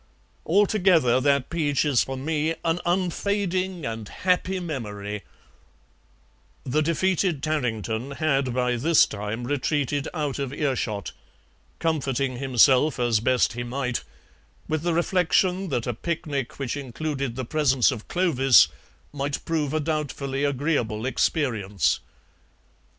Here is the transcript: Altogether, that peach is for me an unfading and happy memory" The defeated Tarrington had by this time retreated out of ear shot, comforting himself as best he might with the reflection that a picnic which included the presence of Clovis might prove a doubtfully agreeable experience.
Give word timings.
Altogether, 0.47 1.21
that 1.21 1.51
peach 1.51 1.85
is 1.85 2.03
for 2.03 2.17
me 2.17 2.55
an 2.65 2.79
unfading 2.87 3.85
and 3.85 4.09
happy 4.09 4.59
memory" 4.59 5.21
The 6.63 6.81
defeated 6.81 7.43
Tarrington 7.43 8.09
had 8.17 8.51
by 8.51 8.77
this 8.77 9.05
time 9.05 9.43
retreated 9.45 10.07
out 10.11 10.39
of 10.39 10.51
ear 10.53 10.75
shot, 10.75 11.11
comforting 11.77 12.37
himself 12.37 12.97
as 12.97 13.19
best 13.19 13.53
he 13.53 13.61
might 13.61 14.03
with 14.67 14.81
the 14.81 14.95
reflection 14.95 15.69
that 15.69 15.85
a 15.85 15.93
picnic 15.93 16.57
which 16.57 16.75
included 16.75 17.35
the 17.35 17.45
presence 17.45 17.91
of 17.91 18.07
Clovis 18.07 18.69
might 19.13 19.45
prove 19.45 19.71
a 19.71 19.79
doubtfully 19.79 20.43
agreeable 20.43 21.05
experience. 21.05 21.99